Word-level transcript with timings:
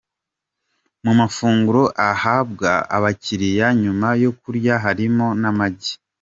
Mu 1.03 1.11
mafunguro 1.19 1.83
ahabwa 2.09 2.71
abakiriya 2.95 3.67
nyuma 3.81 4.07
yo 4.23 4.31
kurya 4.41 4.73
harimo 4.83 5.27
n'amagi. 5.41 5.93